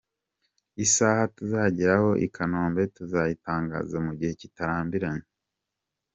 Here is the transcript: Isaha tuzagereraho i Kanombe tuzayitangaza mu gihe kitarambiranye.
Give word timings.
Isaha 0.85 1.21
tuzagereraho 1.35 2.09
i 2.25 2.27
Kanombe 2.35 2.83
tuzayitangaza 2.95 3.95
mu 4.05 4.11
gihe 4.19 4.33
kitarambiranye. 4.41 5.27